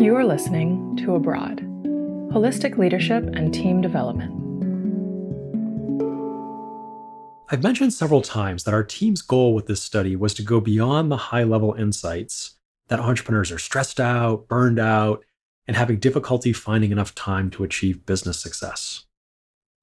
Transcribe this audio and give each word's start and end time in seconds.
You 0.00 0.16
are 0.16 0.24
listening 0.24 0.96
to 0.96 1.14
Abroad 1.14 1.60
Holistic 2.32 2.76
Leadership 2.78 3.22
and 3.32 3.54
Team 3.54 3.80
Development. 3.80 4.32
I've 7.48 7.62
mentioned 7.62 7.92
several 7.92 8.20
times 8.20 8.64
that 8.64 8.74
our 8.74 8.82
team's 8.82 9.22
goal 9.22 9.54
with 9.54 9.66
this 9.66 9.80
study 9.80 10.16
was 10.16 10.34
to 10.34 10.42
go 10.42 10.60
beyond 10.60 11.12
the 11.12 11.16
high 11.16 11.44
level 11.44 11.74
insights 11.74 12.56
that 12.88 12.98
entrepreneurs 12.98 13.52
are 13.52 13.58
stressed 13.58 14.00
out, 14.00 14.48
burned 14.48 14.80
out, 14.80 15.24
and 15.68 15.76
having 15.76 16.00
difficulty 16.00 16.52
finding 16.52 16.90
enough 16.90 17.14
time 17.14 17.48
to 17.50 17.62
achieve 17.62 18.04
business 18.04 18.40
success. 18.40 19.04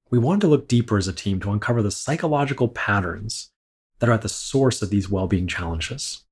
We 0.09 0.19
wanted 0.19 0.41
to 0.41 0.47
look 0.47 0.67
deeper 0.67 0.97
as 0.97 1.07
a 1.07 1.13
team 1.13 1.39
to 1.39 1.51
uncover 1.51 1.81
the 1.81 1.89
psychological 1.89 2.67
patterns 2.67 3.51
that 3.99 4.09
are 4.09 4.13
at 4.13 4.23
the 4.23 4.29
source 4.29 4.81
of 4.81 4.89
these 4.89 5.09
well 5.09 5.27
being 5.27 5.47
challenges. 5.47 6.25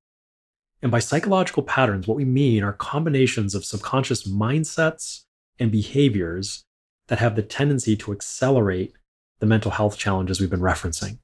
And 0.82 0.92
by 0.92 1.00
psychological 1.00 1.64
patterns, 1.64 2.08
what 2.08 2.18
we 2.18 2.26
mean 2.26 2.64
are 2.64 2.74
combinations 2.74 3.54
of 3.54 3.66
subconscious 3.66 4.28
mindsets 4.28 5.24
and 5.60 5.72
behaviors 5.72 6.64
that 7.08 7.20
have 7.20 7.36
the 7.36 7.44
tendency 7.44 7.98
to 7.98 8.12
accelerate 8.12 8.94
the 9.40 9.46
mental 9.46 9.72
health 9.72 9.98
challenges 9.98 10.40
we've 10.40 10.50
been 10.50 10.60
referencing. 10.60 11.20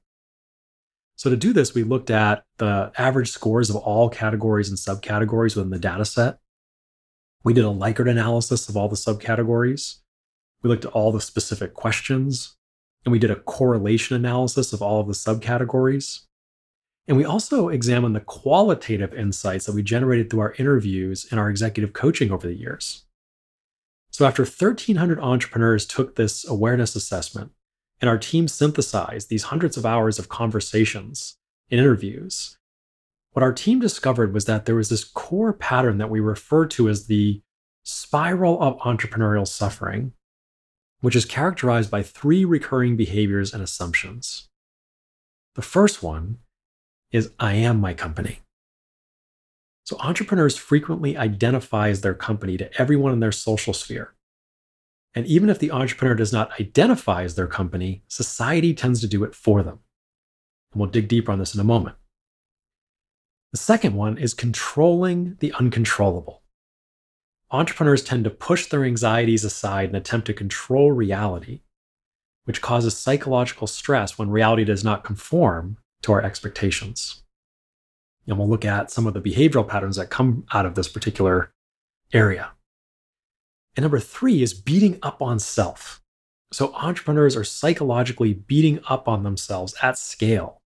So, 1.16 1.30
to 1.30 1.36
do 1.36 1.54
this, 1.54 1.74
we 1.74 1.82
looked 1.82 2.10
at 2.10 2.44
the 2.58 2.92
average 2.98 3.30
scores 3.30 3.70
of 3.70 3.76
all 3.76 4.10
categories 4.10 4.68
and 4.68 4.76
subcategories 4.76 5.56
within 5.56 5.70
the 5.70 5.78
data 5.78 6.04
set. 6.04 6.38
We 7.42 7.54
did 7.54 7.64
a 7.64 7.68
Likert 7.68 8.10
analysis 8.10 8.68
of 8.68 8.76
all 8.76 8.88
the 8.88 8.96
subcategories. 8.96 10.00
We 10.62 10.68
looked 10.68 10.84
at 10.84 10.92
all 10.92 11.12
the 11.12 11.20
specific 11.20 11.72
questions, 11.72 12.56
and 13.04 13.12
we 13.12 13.18
did 13.18 13.30
a 13.30 13.36
correlation 13.36 14.16
analysis 14.16 14.74
of 14.74 14.82
all 14.82 15.00
of 15.00 15.06
the 15.06 15.14
subcategories. 15.14 16.25
And 17.08 17.16
we 17.16 17.24
also 17.24 17.68
examined 17.68 18.16
the 18.16 18.20
qualitative 18.20 19.14
insights 19.14 19.66
that 19.66 19.74
we 19.74 19.82
generated 19.82 20.28
through 20.28 20.40
our 20.40 20.54
interviews 20.58 21.26
and 21.30 21.38
our 21.38 21.48
executive 21.48 21.92
coaching 21.92 22.32
over 22.32 22.46
the 22.46 22.54
years. 22.54 23.04
So, 24.10 24.26
after 24.26 24.42
1,300 24.42 25.20
entrepreneurs 25.20 25.86
took 25.86 26.16
this 26.16 26.48
awareness 26.48 26.96
assessment, 26.96 27.52
and 28.00 28.08
our 28.08 28.18
team 28.18 28.48
synthesized 28.48 29.28
these 29.28 29.44
hundreds 29.44 29.76
of 29.76 29.86
hours 29.86 30.18
of 30.18 30.28
conversations 30.28 31.36
and 31.70 31.80
interviews, 31.80 32.58
what 33.32 33.42
our 33.42 33.52
team 33.52 33.78
discovered 33.80 34.32
was 34.32 34.46
that 34.46 34.64
there 34.64 34.74
was 34.74 34.88
this 34.88 35.04
core 35.04 35.52
pattern 35.52 35.98
that 35.98 36.10
we 36.10 36.20
refer 36.20 36.66
to 36.66 36.88
as 36.88 37.06
the 37.06 37.42
spiral 37.82 38.60
of 38.60 38.78
entrepreneurial 38.78 39.46
suffering, 39.46 40.12
which 41.00 41.14
is 41.14 41.24
characterized 41.24 41.90
by 41.90 42.02
three 42.02 42.44
recurring 42.44 42.96
behaviors 42.96 43.52
and 43.52 43.62
assumptions. 43.62 44.48
The 45.54 45.62
first 45.62 46.02
one 46.02 46.38
is 47.12 47.30
I 47.38 47.54
am 47.54 47.80
my 47.80 47.94
company. 47.94 48.40
So 49.84 49.96
entrepreneurs 50.00 50.56
frequently 50.56 51.16
identify 51.16 51.88
as 51.88 52.00
their 52.00 52.14
company 52.14 52.56
to 52.56 52.80
everyone 52.80 53.12
in 53.12 53.20
their 53.20 53.32
social 53.32 53.72
sphere. 53.72 54.14
And 55.14 55.26
even 55.26 55.48
if 55.48 55.58
the 55.58 55.70
entrepreneur 55.70 56.14
does 56.14 56.32
not 56.32 56.60
identify 56.60 57.22
as 57.22 57.36
their 57.36 57.46
company, 57.46 58.02
society 58.08 58.74
tends 58.74 59.00
to 59.00 59.06
do 59.06 59.24
it 59.24 59.34
for 59.34 59.62
them. 59.62 59.78
And 60.72 60.80
we'll 60.80 60.90
dig 60.90 61.08
deeper 61.08 61.32
on 61.32 61.38
this 61.38 61.54
in 61.54 61.60
a 61.60 61.64
moment. 61.64 61.96
The 63.52 63.58
second 63.58 63.94
one 63.94 64.18
is 64.18 64.34
controlling 64.34 65.36
the 65.40 65.52
uncontrollable. 65.52 66.42
Entrepreneurs 67.50 68.02
tend 68.02 68.24
to 68.24 68.30
push 68.30 68.66
their 68.66 68.84
anxieties 68.84 69.44
aside 69.44 69.88
and 69.88 69.96
attempt 69.96 70.26
to 70.26 70.34
control 70.34 70.90
reality, 70.90 71.60
which 72.44 72.60
causes 72.60 72.98
psychological 72.98 73.68
stress 73.68 74.18
when 74.18 74.30
reality 74.30 74.64
does 74.64 74.82
not 74.82 75.04
conform 75.04 75.78
to 76.06 76.12
our 76.12 76.22
expectations. 76.22 77.24
And 78.28 78.38
we'll 78.38 78.48
look 78.48 78.64
at 78.64 78.92
some 78.92 79.08
of 79.08 79.14
the 79.14 79.20
behavioral 79.20 79.66
patterns 79.66 79.96
that 79.96 80.08
come 80.08 80.46
out 80.52 80.64
of 80.64 80.76
this 80.76 80.88
particular 80.88 81.50
area. 82.12 82.52
And 83.74 83.82
number 83.82 83.98
three 83.98 84.40
is 84.40 84.54
beating 84.54 85.00
up 85.02 85.20
on 85.20 85.40
self. 85.40 86.00
So 86.52 86.72
entrepreneurs 86.74 87.36
are 87.36 87.42
psychologically 87.42 88.34
beating 88.34 88.78
up 88.88 89.08
on 89.08 89.24
themselves 89.24 89.74
at 89.82 89.98
scale 89.98 90.62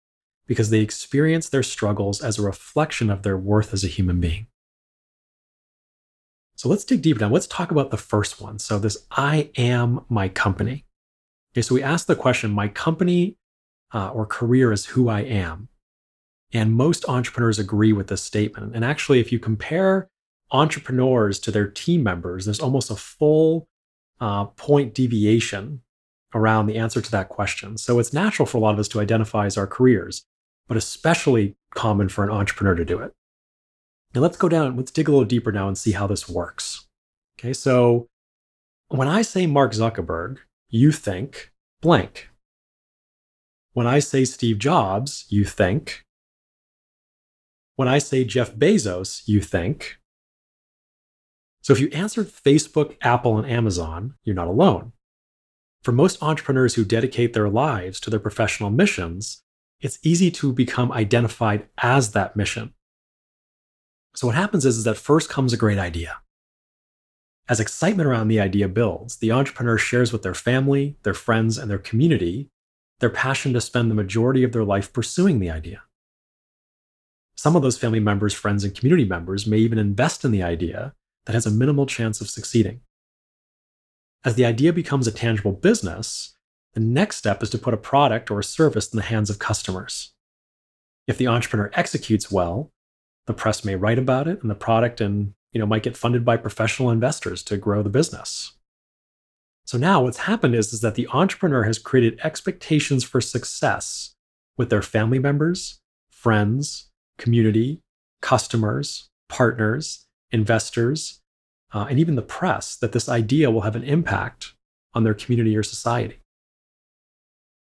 because 0.48 0.70
they 0.70 0.80
experience 0.80 1.48
their 1.48 1.62
struggles 1.62 2.20
as 2.20 2.38
a 2.38 2.42
reflection 2.42 3.08
of 3.08 3.22
their 3.22 3.38
worth 3.38 3.72
as 3.72 3.84
a 3.84 3.88
human 3.88 4.20
being. 4.20 4.48
So 6.56 6.68
let's 6.68 6.84
dig 6.84 7.02
deeper 7.02 7.20
now. 7.20 7.28
Let's 7.28 7.46
talk 7.46 7.70
about 7.70 7.92
the 7.92 7.96
first 7.96 8.40
one. 8.40 8.58
So, 8.58 8.80
this 8.80 9.06
I 9.12 9.50
am 9.56 10.04
my 10.08 10.28
company. 10.28 10.84
Okay, 11.54 11.62
so 11.62 11.76
we 11.76 11.82
ask 11.84 12.06
the 12.08 12.16
question 12.16 12.50
my 12.50 12.66
company 12.66 13.36
uh, 13.92 14.10
or 14.10 14.26
career 14.26 14.72
is 14.72 14.86
who 14.86 15.08
I 15.08 15.20
am. 15.20 15.68
And 16.52 16.74
most 16.74 17.04
entrepreneurs 17.08 17.58
agree 17.58 17.92
with 17.92 18.08
this 18.08 18.22
statement. 18.22 18.74
And 18.74 18.84
actually, 18.84 19.20
if 19.20 19.30
you 19.32 19.38
compare 19.38 20.08
entrepreneurs 20.50 21.38
to 21.40 21.50
their 21.50 21.68
team 21.68 22.02
members, 22.02 22.44
there's 22.44 22.60
almost 22.60 22.90
a 22.90 22.96
full 22.96 23.68
uh, 24.20 24.46
point 24.46 24.94
deviation 24.94 25.82
around 26.34 26.66
the 26.66 26.76
answer 26.76 27.00
to 27.00 27.10
that 27.10 27.28
question. 27.28 27.76
So 27.76 27.98
it's 27.98 28.12
natural 28.12 28.46
for 28.46 28.58
a 28.58 28.60
lot 28.60 28.74
of 28.74 28.80
us 28.80 28.88
to 28.88 29.00
identify 29.00 29.46
as 29.46 29.56
our 29.56 29.66
careers, 29.66 30.24
but 30.66 30.76
especially 30.76 31.56
common 31.74 32.08
for 32.08 32.24
an 32.24 32.30
entrepreneur 32.30 32.74
to 32.74 32.84
do 32.84 32.98
it. 32.98 33.12
Now 34.14 34.22
let's 34.22 34.36
go 34.36 34.48
down, 34.48 34.76
let's 34.76 34.90
dig 34.90 35.08
a 35.08 35.10
little 35.10 35.26
deeper 35.26 35.52
now 35.52 35.68
and 35.68 35.76
see 35.76 35.92
how 35.92 36.06
this 36.06 36.28
works. 36.28 36.86
Okay, 37.38 37.52
so 37.52 38.08
when 38.88 39.08
I 39.08 39.22
say 39.22 39.46
Mark 39.46 39.72
Zuckerberg, 39.72 40.38
you 40.70 40.92
think 40.92 41.52
blank. 41.80 42.30
When 43.78 43.86
I 43.86 44.00
say 44.00 44.24
Steve 44.24 44.58
Jobs, 44.58 45.24
you 45.28 45.44
think. 45.44 46.04
When 47.76 47.86
I 47.86 47.98
say 47.98 48.24
Jeff 48.24 48.56
Bezos, 48.56 49.22
you 49.26 49.40
think. 49.40 49.98
So 51.62 51.74
if 51.74 51.78
you 51.78 51.88
answered 51.92 52.26
Facebook, 52.26 52.96
Apple, 53.02 53.38
and 53.38 53.48
Amazon, 53.48 54.14
you're 54.24 54.34
not 54.34 54.48
alone. 54.48 54.94
For 55.84 55.92
most 55.92 56.20
entrepreneurs 56.20 56.74
who 56.74 56.84
dedicate 56.84 57.34
their 57.34 57.48
lives 57.48 58.00
to 58.00 58.10
their 58.10 58.18
professional 58.18 58.70
missions, 58.70 59.44
it's 59.80 60.00
easy 60.02 60.32
to 60.32 60.52
become 60.52 60.90
identified 60.90 61.68
as 61.80 62.10
that 62.10 62.34
mission. 62.34 62.74
So 64.16 64.26
what 64.26 64.34
happens 64.34 64.66
is, 64.66 64.78
is 64.78 64.84
that 64.86 64.96
first 64.96 65.30
comes 65.30 65.52
a 65.52 65.56
great 65.56 65.78
idea. 65.78 66.18
As 67.48 67.60
excitement 67.60 68.08
around 68.08 68.26
the 68.26 68.40
idea 68.40 68.66
builds, 68.66 69.18
the 69.18 69.30
entrepreneur 69.30 69.78
shares 69.78 70.12
with 70.12 70.24
their 70.24 70.34
family, 70.34 70.96
their 71.04 71.14
friends, 71.14 71.56
and 71.56 71.70
their 71.70 71.78
community 71.78 72.50
their 73.00 73.10
passion 73.10 73.52
to 73.52 73.60
spend 73.60 73.90
the 73.90 73.94
majority 73.94 74.42
of 74.42 74.52
their 74.52 74.64
life 74.64 74.92
pursuing 74.92 75.38
the 75.38 75.50
idea. 75.50 75.82
Some 77.36 77.54
of 77.54 77.62
those 77.62 77.78
family 77.78 78.00
members, 78.00 78.34
friends, 78.34 78.64
and 78.64 78.74
community 78.74 79.04
members 79.04 79.46
may 79.46 79.58
even 79.58 79.78
invest 79.78 80.24
in 80.24 80.32
the 80.32 80.42
idea 80.42 80.94
that 81.26 81.34
has 81.34 81.46
a 81.46 81.50
minimal 81.50 81.86
chance 81.86 82.20
of 82.20 82.28
succeeding. 82.28 82.80
As 84.24 84.34
the 84.34 84.44
idea 84.44 84.72
becomes 84.72 85.06
a 85.06 85.12
tangible 85.12 85.52
business, 85.52 86.36
the 86.74 86.80
next 86.80 87.16
step 87.16 87.42
is 87.42 87.50
to 87.50 87.58
put 87.58 87.74
a 87.74 87.78
product 87.78 88.30
or 88.30 88.40
a 88.40 88.44
service 88.44 88.92
in 88.92 88.96
the 88.96 89.04
hands 89.04 89.30
of 89.30 89.38
customers. 89.38 90.12
If 91.06 91.16
the 91.16 91.28
entrepreneur 91.28 91.70
executes 91.74 92.30
well, 92.30 92.72
the 93.26 93.34
press 93.34 93.64
may 93.64 93.76
write 93.76 93.98
about 93.98 94.26
it 94.26 94.42
and 94.42 94.50
the 94.50 94.54
product 94.54 95.00
and 95.00 95.34
you 95.52 95.60
know 95.60 95.66
might 95.66 95.82
get 95.82 95.96
funded 95.96 96.24
by 96.24 96.36
professional 96.36 96.90
investors 96.90 97.42
to 97.44 97.56
grow 97.56 97.82
the 97.82 97.88
business. 97.88 98.52
So 99.68 99.76
now 99.76 100.00
what's 100.00 100.20
happened 100.20 100.54
is, 100.54 100.72
is 100.72 100.80
that 100.80 100.94
the 100.94 101.06
entrepreneur 101.12 101.64
has 101.64 101.78
created 101.78 102.18
expectations 102.24 103.04
for 103.04 103.20
success 103.20 104.14
with 104.56 104.70
their 104.70 104.80
family 104.80 105.18
members, 105.18 105.78
friends, 106.10 106.88
community, 107.18 107.82
customers, 108.22 109.10
partners, 109.28 110.06
investors, 110.30 111.20
uh, 111.74 111.86
and 111.90 111.98
even 111.98 112.14
the 112.14 112.22
press 112.22 112.76
that 112.76 112.92
this 112.92 113.10
idea 113.10 113.50
will 113.50 113.60
have 113.60 113.76
an 113.76 113.84
impact 113.84 114.54
on 114.94 115.04
their 115.04 115.12
community 115.12 115.54
or 115.54 115.62
society. 115.62 116.16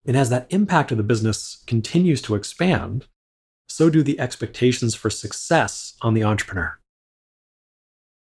And 0.04 0.16
as 0.16 0.28
that 0.28 0.48
impact 0.50 0.90
of 0.90 0.96
the 0.96 1.04
business 1.04 1.62
continues 1.68 2.20
to 2.22 2.34
expand, 2.34 3.06
so 3.68 3.88
do 3.88 4.02
the 4.02 4.18
expectations 4.18 4.96
for 4.96 5.08
success 5.08 5.94
on 6.02 6.14
the 6.14 6.24
entrepreneur. 6.24 6.80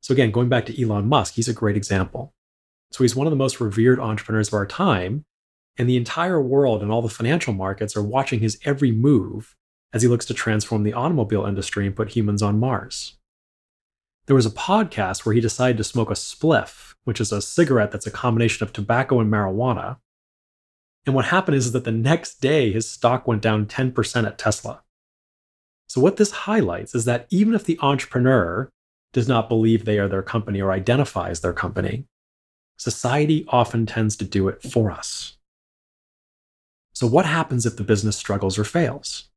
So, 0.01 0.13
again, 0.13 0.31
going 0.31 0.49
back 0.49 0.65
to 0.65 0.81
Elon 0.81 1.07
Musk, 1.07 1.35
he's 1.35 1.47
a 1.47 1.53
great 1.53 1.77
example. 1.77 2.33
So 2.91 3.03
he's 3.03 3.15
one 3.15 3.27
of 3.27 3.31
the 3.31 3.37
most 3.37 3.59
revered 3.59 3.99
entrepreneurs 3.99 4.47
of 4.47 4.53
our 4.53 4.65
time. 4.65 5.25
And 5.77 5.87
the 5.87 5.97
entire 5.97 6.41
world 6.41 6.81
and 6.81 6.91
all 6.91 7.01
the 7.03 7.09
financial 7.09 7.53
markets 7.53 7.95
are 7.95 8.03
watching 8.03 8.39
his 8.39 8.57
every 8.65 8.91
move 8.91 9.55
as 9.93 10.01
he 10.01 10.07
looks 10.07 10.25
to 10.25 10.33
transform 10.33 10.83
the 10.83 10.93
automobile 10.93 11.45
industry 11.45 11.85
and 11.85 11.95
put 11.95 12.09
humans 12.09 12.41
on 12.41 12.59
Mars. 12.59 13.17
There 14.25 14.35
was 14.35 14.45
a 14.45 14.51
podcast 14.51 15.25
where 15.25 15.33
he 15.33 15.41
decided 15.41 15.77
to 15.77 15.83
smoke 15.83 16.09
a 16.09 16.13
spliff, 16.13 16.95
which 17.05 17.21
is 17.21 17.31
a 17.31 17.41
cigarette 17.41 17.91
that's 17.91 18.07
a 18.07 18.11
combination 18.11 18.63
of 18.63 18.73
tobacco 18.73 19.19
and 19.19 19.31
marijuana. 19.31 19.97
And 21.05 21.15
what 21.15 21.25
happened 21.25 21.55
is 21.55 21.71
that 21.71 21.85
the 21.85 21.91
next 21.91 22.41
day 22.41 22.73
his 22.73 22.89
stock 22.89 23.25
went 23.27 23.41
down 23.41 23.67
10% 23.67 24.27
at 24.27 24.37
Tesla. 24.37 24.81
So, 25.87 26.01
what 26.01 26.17
this 26.17 26.31
highlights 26.31 26.93
is 26.93 27.05
that 27.05 27.27
even 27.29 27.53
if 27.53 27.63
the 27.63 27.79
entrepreneur 27.81 28.69
does 29.13 29.27
not 29.27 29.47
believe 29.47 29.85
they 29.85 29.99
are 29.99 30.09
their 30.09 30.21
company 30.21 30.61
or 30.61 30.73
identifies 30.73 31.39
their 31.39 31.53
company, 31.53 32.05
Society 32.77 33.45
often 33.49 33.85
tends 33.85 34.15
to 34.17 34.25
do 34.25 34.47
it 34.47 34.61
for 34.61 34.91
us. 34.91 35.37
So, 36.93 37.07
what 37.07 37.25
happens 37.25 37.65
if 37.65 37.75
the 37.75 37.83
business 37.83 38.17
struggles 38.17 38.57
or 38.57 38.63
fails? 38.63 39.29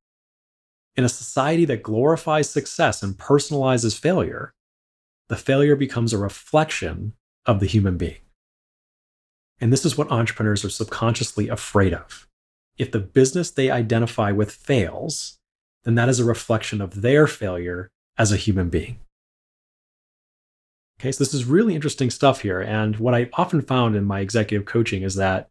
In 0.96 1.04
a 1.04 1.08
society 1.08 1.64
that 1.66 1.82
glorifies 1.82 2.50
success 2.50 3.02
and 3.02 3.16
personalizes 3.16 3.98
failure, 3.98 4.52
the 5.28 5.36
failure 5.36 5.76
becomes 5.76 6.12
a 6.12 6.18
reflection 6.18 7.14
of 7.46 7.60
the 7.60 7.66
human 7.66 7.96
being. 7.96 8.20
And 9.60 9.72
this 9.72 9.84
is 9.84 9.96
what 9.96 10.10
entrepreneurs 10.10 10.64
are 10.64 10.70
subconsciously 10.70 11.48
afraid 11.48 11.94
of. 11.94 12.26
If 12.78 12.92
the 12.92 12.98
business 12.98 13.50
they 13.50 13.70
identify 13.70 14.32
with 14.32 14.50
fails, 14.50 15.38
then 15.84 15.94
that 15.94 16.08
is 16.08 16.18
a 16.18 16.24
reflection 16.24 16.80
of 16.80 17.02
their 17.02 17.26
failure 17.26 17.90
as 18.18 18.32
a 18.32 18.36
human 18.36 18.68
being. 18.68 18.98
Okay, 21.00 21.12
so 21.12 21.24
this 21.24 21.32
is 21.32 21.46
really 21.46 21.74
interesting 21.74 22.10
stuff 22.10 22.42
here. 22.42 22.60
And 22.60 22.96
what 22.96 23.14
I 23.14 23.30
often 23.32 23.62
found 23.62 23.96
in 23.96 24.04
my 24.04 24.20
executive 24.20 24.66
coaching 24.66 25.02
is 25.02 25.14
that 25.14 25.48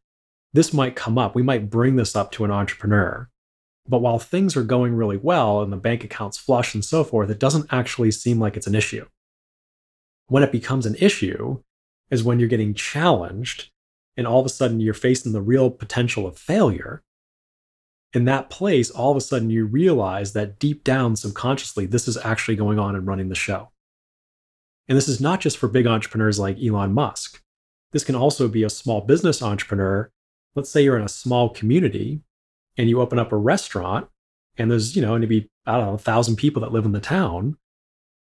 this 0.54 0.74
might 0.74 0.96
come 0.96 1.18
up. 1.18 1.34
We 1.34 1.42
might 1.42 1.72
bring 1.72 1.96
this 1.96 2.16
up 2.16 2.31
to 2.34 2.46
an 2.46 2.51
entrepreneur. 2.51 3.28
But 3.88 4.01
while 4.01 4.19
things 4.19 4.56
are 4.56 4.63
going 4.63 4.94
really 4.94 5.18
well 5.18 5.63
and 5.63 5.74
the 5.74 5.78
bank 5.78 6.04
account's 6.04 6.38
flush 6.38 6.75
and 6.75 6.86
so 6.86 7.04
forth, 7.04 7.31
it 7.31 7.40
doesn't 7.40 7.74
actually 7.74 8.12
seem 8.12 8.40
like 8.40 8.57
it's 8.57 8.68
an 8.68 8.75
issue. 8.75 9.07
When 10.28 10.44
it 10.44 10.51
becomes 10.51 10.86
an 10.86 10.96
issue 11.00 11.63
is 12.12 12.24
when 12.24 12.38
you're 12.38 12.48
getting 12.48 12.75
challenged 12.75 13.72
and 14.16 14.28
all 14.28 14.40
of 14.40 14.45
a 14.45 14.50
sudden 14.50 14.80
you're 14.80 14.94
facing 14.94 15.31
the 15.31 15.42
real 15.42 15.72
potential 15.72 16.28
of 16.28 16.38
failure. 16.38 17.02
In 18.13 18.25
that 18.25 18.52
place, 18.52 18.92
all 18.92 19.10
of 19.10 19.18
a 19.18 19.22
sudden 19.22 19.50
you 19.50 19.66
realize 19.66 20.34
that 20.34 20.60
deep 20.60 20.84
down 20.84 21.16
subconsciously, 21.16 21.88
this 21.88 22.07
is 22.07 22.18
actually 22.18 22.56
going 22.56 22.78
on 22.78 22.95
and 22.95 23.07
running 23.07 23.30
the 23.30 23.36
show. 23.36 23.72
And 24.90 24.98
this 24.98 25.08
is 25.08 25.22
not 25.22 25.40
just 25.40 25.58
for 25.58 25.68
big 25.68 25.86
entrepreneurs 25.86 26.40
like 26.40 26.58
Elon 26.62 26.94
Musk. 26.94 27.42
This 27.92 28.04
can 28.04 28.16
also 28.16 28.48
be 28.48 28.64
a 28.64 28.70
small 28.70 29.02
business 29.02 29.42
entrepreneur. 29.42 30.12
Let's 30.56 30.70
say 30.70 30.82
you're 30.82 30.98
in 30.98 31.06
a 31.06 31.10
small 31.10 31.50
community 31.50 32.22
and 32.76 32.90
you 32.90 33.00
open 33.00 33.20
up 33.20 33.32
a 33.32 33.38
restaurant 33.38 34.08
and 34.58 34.70
there's, 34.70 34.96
you 34.96 35.02
know, 35.02 35.18
maybe, 35.18 35.48
I 35.66 35.78
don't 35.78 35.86
know, 35.86 35.94
a 35.94 36.00
thousand 36.00 36.38
people 36.38 36.62
that 36.64 36.72
live 36.72 36.86
in 36.86 36.92
the 36.92 37.00
town. 37.00 37.58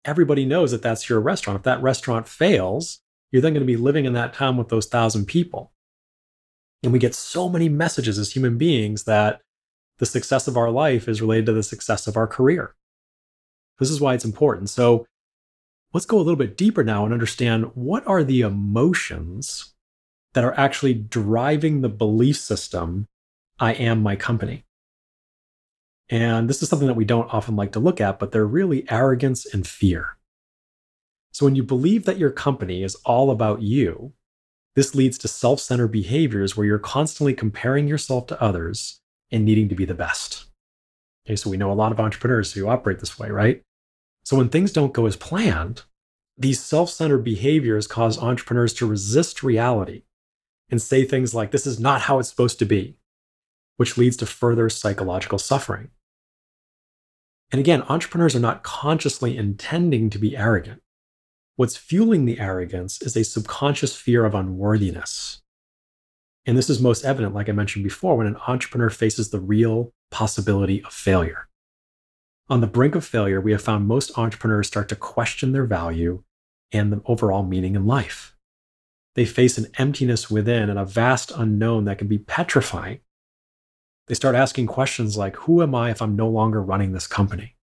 Everybody 0.05 0.45
knows 0.45 0.71
that 0.71 0.83
that's 0.83 1.09
your 1.09 1.19
restaurant. 1.19 1.57
If 1.57 1.63
that 1.63 1.81
restaurant 1.81 2.27
fails, 2.27 3.01
you're 3.31 3.41
then 3.41 3.53
going 3.53 3.65
to 3.65 3.67
be 3.67 3.75
living 3.75 4.05
in 4.05 4.13
that 4.13 4.33
town 4.33 4.55
with 4.55 4.69
those 4.69 4.85
thousand 4.85 5.25
people. 5.25 5.73
And 6.83 6.93
we 6.93 6.99
get 6.99 7.15
so 7.15 7.49
many 7.49 7.67
messages 7.67 8.17
as 8.17 8.31
human 8.31 8.57
beings 8.57 9.03
that 9.03 9.41
the 9.97 10.05
success 10.05 10.47
of 10.47 10.55
our 10.55 10.71
life 10.71 11.07
is 11.07 11.21
related 11.21 11.47
to 11.47 11.53
the 11.53 11.63
success 11.63 12.07
of 12.07 12.15
our 12.15 12.27
career. 12.27 12.75
This 13.79 13.89
is 13.89 13.99
why 13.99 14.13
it's 14.13 14.25
important. 14.25 14.69
So 14.69 15.05
let's 15.93 16.05
go 16.05 16.17
a 16.17 16.21
little 16.21 16.35
bit 16.35 16.57
deeper 16.57 16.83
now 16.83 17.03
and 17.03 17.13
understand 17.13 17.71
what 17.73 18.05
are 18.07 18.23
the 18.23 18.41
emotions 18.41 19.73
that 20.33 20.43
are 20.43 20.57
actually 20.59 20.93
driving 20.93 21.81
the 21.81 21.89
belief 21.89 22.37
system 22.37 23.07
I 23.59 23.73
am 23.73 24.01
my 24.01 24.15
company. 24.15 24.65
And 26.09 26.49
this 26.49 26.63
is 26.63 26.69
something 26.69 26.87
that 26.87 26.95
we 26.95 27.05
don't 27.05 27.31
often 27.33 27.55
like 27.55 27.73
to 27.73 27.79
look 27.79 28.01
at, 28.01 28.17
but 28.17 28.31
they're 28.31 28.45
really 28.45 28.89
arrogance 28.89 29.45
and 29.45 29.67
fear. 29.67 30.17
So 31.31 31.45
when 31.45 31.55
you 31.55 31.63
believe 31.63 32.05
that 32.05 32.17
your 32.17 32.31
company 32.31 32.83
is 32.83 32.95
all 33.05 33.29
about 33.29 33.61
you, 33.61 34.13
this 34.75 34.95
leads 34.95 35.17
to 35.19 35.27
self 35.27 35.59
centered 35.59 35.89
behaviors 35.89 36.55
where 36.55 36.65
you're 36.65 36.79
constantly 36.79 37.33
comparing 37.33 37.87
yourself 37.87 38.27
to 38.27 38.41
others 38.41 39.01
and 39.31 39.45
needing 39.45 39.69
to 39.69 39.75
be 39.75 39.85
the 39.85 39.93
best. 39.93 40.45
Okay, 41.25 41.35
so 41.35 41.49
we 41.49 41.57
know 41.57 41.71
a 41.71 41.73
lot 41.73 41.91
of 41.91 41.99
entrepreneurs 41.99 42.53
who 42.53 42.67
operate 42.67 42.99
this 42.99 43.19
way, 43.19 43.29
right? 43.29 43.61
So 44.29 44.37
when 44.37 44.49
things 44.49 44.71
don't 44.71 44.93
go 44.93 45.07
as 45.07 45.15
planned, 45.15 45.85
these 46.37 46.59
self 46.59 46.91
centered 46.91 47.23
behaviors 47.23 47.87
cause 47.87 48.21
entrepreneurs 48.21 48.75
to 48.75 48.85
resist 48.85 49.41
reality 49.41 50.03
and 50.69 50.79
say 50.79 51.03
things 51.03 51.33
like, 51.33 51.49
This 51.49 51.65
is 51.65 51.79
not 51.79 52.01
how 52.01 52.19
it's 52.19 52.29
supposed 52.29 52.59
to 52.59 52.65
be, 52.65 52.99
which 53.77 53.97
leads 53.97 54.15
to 54.17 54.27
further 54.27 54.69
psychological 54.69 55.39
suffering. 55.39 55.89
And 57.51 57.59
again, 57.59 57.81
entrepreneurs 57.89 58.35
are 58.35 58.39
not 58.39 58.61
consciously 58.61 59.35
intending 59.35 60.11
to 60.11 60.19
be 60.19 60.37
arrogant. 60.37 60.83
What's 61.55 61.75
fueling 61.75 62.25
the 62.25 62.39
arrogance 62.39 63.01
is 63.01 63.17
a 63.17 63.23
subconscious 63.23 63.95
fear 63.95 64.25
of 64.25 64.35
unworthiness. 64.35 65.41
And 66.45 66.55
this 66.55 66.69
is 66.69 66.79
most 66.79 67.03
evident, 67.03 67.33
like 67.33 67.49
I 67.49 67.53
mentioned 67.53 67.83
before, 67.83 68.15
when 68.15 68.27
an 68.27 68.37
entrepreneur 68.47 68.91
faces 68.91 69.31
the 69.31 69.39
real 69.39 69.91
possibility 70.11 70.83
of 70.83 70.93
failure. 70.93 71.48
On 72.51 72.61
the 72.61 72.67
brink 72.67 72.95
of 72.95 73.05
failure, 73.05 73.39
we 73.39 73.51
have 73.51 73.61
found 73.61 73.87
most 73.87 74.17
entrepreneurs 74.17 74.65
start 74.65 74.89
to 74.89 74.95
question 74.95 75.51
their 75.51 75.65
value 75.65 76.23
and 76.71 76.91
the 76.91 77.01
overall 77.05 77.43
meaning 77.43 77.75
in 77.75 77.85
life. 77.85 78.35
They 79.13 79.25
face 79.25 79.59
an 79.59 79.67
emptiness 79.77 80.31
within 80.31 80.67
and 80.67 80.79
a 80.79 80.85
vast 80.85 81.31
unknown 81.35 81.85
that 81.85 81.99
can 81.99 82.07
be 82.07 82.17
petrifying. 82.17 83.01
They 84.07 84.15
start 84.15 84.33
asking 84.33 84.65
questions 84.65 85.15
like 85.15 85.35
Who 85.37 85.61
am 85.61 85.75
I 85.75 85.91
if 85.91 86.01
I'm 86.01 86.15
no 86.15 86.27
longer 86.27 86.61
running 86.61 86.91
this 86.91 87.05
company? 87.05 87.55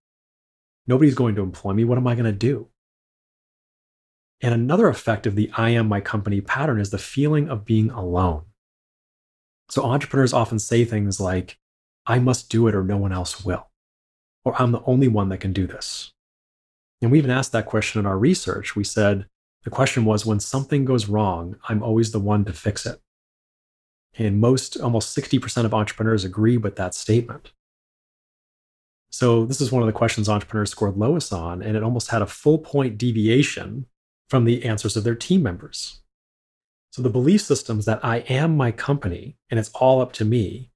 Nobody's 0.86 1.16
going 1.16 1.34
to 1.34 1.42
employ 1.42 1.72
me. 1.72 1.82
What 1.82 1.98
am 1.98 2.06
I 2.06 2.14
going 2.14 2.26
to 2.26 2.32
do? 2.32 2.68
And 4.40 4.54
another 4.54 4.86
effect 4.86 5.26
of 5.26 5.34
the 5.34 5.50
I 5.56 5.70
am 5.70 5.88
my 5.88 6.00
company 6.00 6.40
pattern 6.40 6.78
is 6.78 6.90
the 6.90 6.98
feeling 6.98 7.48
of 7.48 7.64
being 7.64 7.90
alone. 7.90 8.44
So 9.68 9.82
entrepreneurs 9.82 10.32
often 10.32 10.60
say 10.60 10.84
things 10.84 11.18
like, 11.18 11.58
I 12.06 12.20
must 12.20 12.50
do 12.50 12.68
it 12.68 12.74
or 12.76 12.84
no 12.84 12.98
one 12.98 13.12
else 13.12 13.44
will 13.44 13.68
or 14.46 14.54
I'm 14.62 14.70
the 14.70 14.82
only 14.86 15.08
one 15.08 15.28
that 15.30 15.38
can 15.38 15.52
do 15.52 15.66
this? 15.66 16.12
And 17.02 17.10
we 17.10 17.18
even 17.18 17.32
asked 17.32 17.50
that 17.50 17.66
question 17.66 17.98
in 17.98 18.06
our 18.06 18.16
research. 18.16 18.76
We 18.76 18.84
said 18.84 19.26
the 19.64 19.70
question 19.70 20.04
was 20.04 20.24
when 20.24 20.38
something 20.38 20.84
goes 20.84 21.08
wrong, 21.08 21.56
I'm 21.68 21.82
always 21.82 22.12
the 22.12 22.20
one 22.20 22.44
to 22.44 22.52
fix 22.52 22.86
it. 22.86 23.00
And 24.16 24.40
most, 24.40 24.80
almost 24.80 25.18
60% 25.18 25.64
of 25.64 25.74
entrepreneurs 25.74 26.24
agree 26.24 26.56
with 26.56 26.76
that 26.76 26.94
statement. 26.94 27.52
So, 29.10 29.44
this 29.44 29.60
is 29.60 29.72
one 29.72 29.82
of 29.82 29.86
the 29.86 29.92
questions 29.92 30.28
entrepreneurs 30.28 30.70
scored 30.70 30.96
lowest 30.96 31.32
on, 31.32 31.62
and 31.62 31.76
it 31.76 31.82
almost 31.82 32.10
had 32.10 32.22
a 32.22 32.26
full 32.26 32.58
point 32.58 32.98
deviation 32.98 33.86
from 34.30 34.44
the 34.44 34.64
answers 34.64 34.96
of 34.96 35.04
their 35.04 35.14
team 35.14 35.42
members. 35.42 36.02
So, 36.92 37.02
the 37.02 37.10
belief 37.10 37.42
systems 37.42 37.84
that 37.86 38.04
I 38.04 38.18
am 38.28 38.56
my 38.56 38.70
company 38.70 39.36
and 39.50 39.58
it's 39.58 39.70
all 39.70 40.00
up 40.00 40.12
to 40.14 40.24
me 40.24 40.70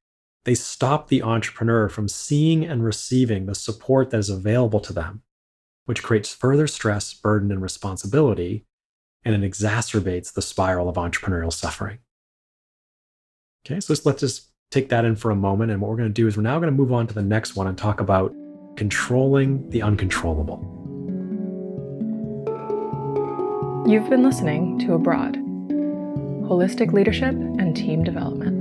they 0.45 0.55
stop 0.55 1.09
the 1.09 1.23
entrepreneur 1.23 1.89
from 1.89 2.09
seeing 2.09 2.65
and 2.65 2.85
receiving 2.85 3.47
the 3.47 3.55
support 3.55 4.11
that 4.11 4.19
is 4.19 4.31
available 4.31 4.81
to 4.81 4.93
them, 4.93 5.23
which 5.85 6.03
creates 6.03 6.33
further 6.33 6.67
stress, 6.67 7.13
burden, 7.13 7.51
and 7.51 7.61
responsibility, 7.61 8.65
and 9.25 9.35
it 9.35 9.51
exacerbates 9.51 10.33
the 10.33 10.43
spiral 10.43 10.89
of 10.89 10.97
entrepreneurial 10.97 11.53
suffering. 11.53 11.99
Okay, 13.67 13.81
so 13.81 13.95
let's, 14.05 14.21
just 14.21 14.49
take 14.71 14.89
that 14.89 15.05
in 15.05 15.17
for 15.17 15.31
a 15.31 15.37
moment. 15.37 15.71
And 15.71 15.81
what 15.81 15.91
we're 15.91 15.97
going 15.97 16.09
to 16.09 16.13
do 16.13 16.27
is 16.27 16.37
we're 16.37 16.43
now 16.43 16.59
going 16.59 16.73
to 16.73 16.77
move 16.77 16.93
on 16.93 17.07
to 17.09 17.15
the 17.15 17.23
next 17.23 17.57
one 17.57 17.67
and 17.67 17.77
talk 17.77 18.01
about 18.01 18.35
controlling 18.77 19.69
the 19.69 19.83
uncontrollable. 19.83 20.59
You've 23.87 24.09
been 24.09 24.23
listening 24.23 24.79
to 24.81 24.95
Abroad 24.95 25.37
Holistic 26.47 26.93
Leadership 26.93 27.35
and 27.35 27.77
Team 27.77 28.05
Development. 28.05 28.60